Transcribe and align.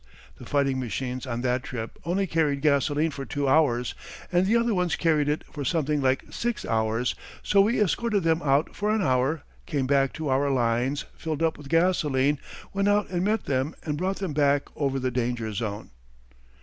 The 0.37 0.47
fighting 0.47 0.79
machines 0.79 1.27
on 1.27 1.41
that 1.41 1.61
trip 1.61 1.99
only 2.05 2.25
carried 2.25 2.63
gasolene 2.63 3.11
for 3.11 3.23
two 3.23 3.47
hours, 3.47 3.93
and 4.31 4.47
the 4.47 4.55
other 4.57 4.73
ones 4.73 4.95
carried 4.95 5.29
it 5.29 5.43
for 5.51 5.63
something 5.63 6.01
like 6.01 6.23
six 6.31 6.65
hours, 6.65 7.13
so 7.43 7.61
we 7.61 7.79
escorted 7.79 8.23
them 8.23 8.41
out 8.41 8.75
for 8.75 8.89
an 8.89 9.03
hour, 9.03 9.43
came 9.67 9.85
back 9.85 10.11
to 10.13 10.27
our 10.29 10.49
lines, 10.49 11.05
filled 11.15 11.43
up 11.43 11.55
with 11.55 11.69
gasolene, 11.69 12.39
went 12.73 12.87
out 12.89 13.11
and 13.11 13.23
met 13.23 13.43
them 13.45 13.75
and 13.83 13.95
brought 13.99 14.17
them 14.17 14.33
back 14.33 14.69
over 14.75 14.97
the 14.97 15.11
danger 15.11 15.53
zone. 15.53 15.91